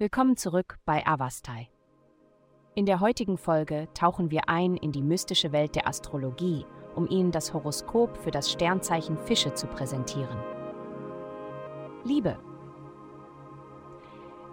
[0.00, 1.68] Willkommen zurück bei Avastai.
[2.74, 7.32] In der heutigen Folge tauchen wir ein in die mystische Welt der Astrologie, um Ihnen
[7.32, 10.38] das Horoskop für das Sternzeichen Fische zu präsentieren.
[12.02, 12.38] Liebe.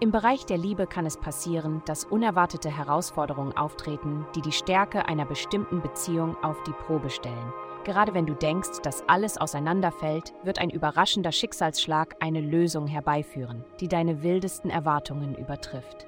[0.02, 5.26] Im Bereich der Liebe kann es passieren, dass unerwartete Herausforderungen auftreten, die die Stärke einer
[5.26, 7.54] bestimmten Beziehung auf die Probe stellen.
[7.88, 13.88] Gerade wenn du denkst, dass alles auseinanderfällt, wird ein überraschender Schicksalsschlag eine Lösung herbeiführen, die
[13.88, 16.06] deine wildesten Erwartungen übertrifft.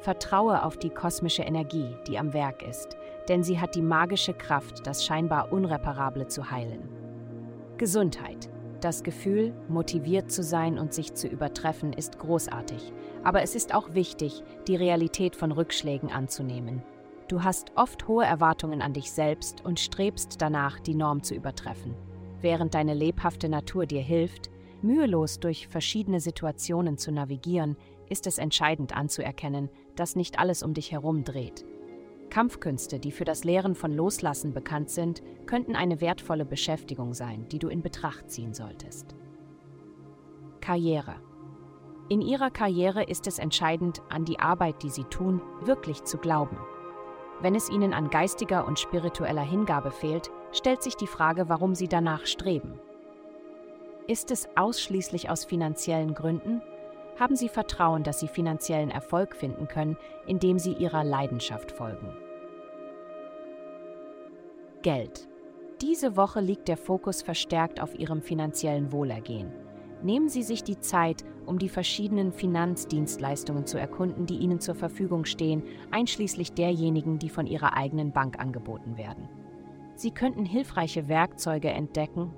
[0.00, 2.96] Vertraue auf die kosmische Energie, die am Werk ist,
[3.28, 6.88] denn sie hat die magische Kraft, das scheinbar Unreparable zu heilen.
[7.78, 8.50] Gesundheit.
[8.80, 13.94] Das Gefühl, motiviert zu sein und sich zu übertreffen, ist großartig, aber es ist auch
[13.94, 16.82] wichtig, die Realität von Rückschlägen anzunehmen
[17.28, 21.94] Du hast oft hohe Erwartungen an dich selbst und strebst danach, die Norm zu übertreffen.
[22.40, 24.50] Während deine lebhafte Natur dir hilft,
[24.82, 27.76] mühelos durch verschiedene Situationen zu navigieren,
[28.10, 31.64] ist es entscheidend anzuerkennen, dass nicht alles um dich herum dreht.
[32.28, 37.58] Kampfkünste, die für das Lehren von Loslassen bekannt sind, könnten eine wertvolle Beschäftigung sein, die
[37.58, 39.14] du in Betracht ziehen solltest.
[40.60, 41.14] Karriere.
[42.10, 46.58] In ihrer Karriere ist es entscheidend, an die Arbeit, die sie tun, wirklich zu glauben.
[47.40, 51.88] Wenn es ihnen an geistiger und spiritueller Hingabe fehlt, stellt sich die Frage, warum sie
[51.88, 52.78] danach streben.
[54.06, 56.62] Ist es ausschließlich aus finanziellen Gründen?
[57.18, 62.14] Haben sie Vertrauen, dass sie finanziellen Erfolg finden können, indem sie ihrer Leidenschaft folgen?
[64.82, 65.28] Geld.
[65.80, 69.63] Diese Woche liegt der Fokus verstärkt auf ihrem finanziellen Wohlergehen.
[70.04, 75.24] Nehmen Sie sich die Zeit, um die verschiedenen Finanzdienstleistungen zu erkunden, die Ihnen zur Verfügung
[75.24, 79.30] stehen, einschließlich derjenigen, die von Ihrer eigenen Bank angeboten werden.
[79.94, 82.34] Sie könnten hilfreiche Werkzeuge entdecken,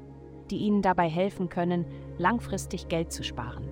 [0.49, 1.87] die Ihnen dabei helfen können,
[2.19, 3.69] langfristig Geld zu sparen.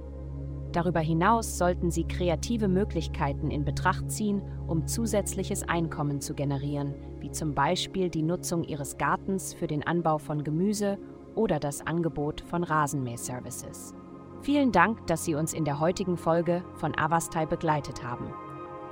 [0.72, 7.30] Darüber hinaus sollten Sie kreative Möglichkeiten in Betracht ziehen, um zusätzliches Einkommen zu generieren, wie
[7.30, 10.98] zum Beispiel die Nutzung Ihres Gartens für den Anbau von Gemüse
[11.34, 13.94] oder das Angebot von Rasenmäh-Services.
[14.40, 18.32] Vielen Dank, dass Sie uns in der heutigen Folge von Avastai begleitet haben.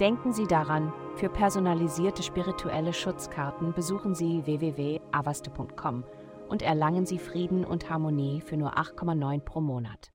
[0.01, 6.05] Denken Sie daran, für personalisierte spirituelle Schutzkarten besuchen Sie www.avaste.com
[6.49, 10.11] und erlangen Sie Frieden und Harmonie für nur 8,9 pro Monat.